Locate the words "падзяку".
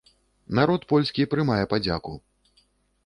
1.75-2.13